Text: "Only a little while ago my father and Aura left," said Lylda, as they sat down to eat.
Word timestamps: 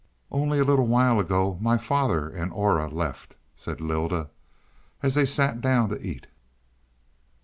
"Only 0.31 0.57
a 0.57 0.63
little 0.65 0.87
while 0.87 1.19
ago 1.19 1.59
my 1.61 1.77
father 1.77 2.27
and 2.27 2.51
Aura 2.53 2.87
left," 2.89 3.37
said 3.55 3.79
Lylda, 3.79 4.31
as 5.03 5.13
they 5.13 5.27
sat 5.27 5.61
down 5.61 5.89
to 5.89 6.01
eat. 6.01 6.25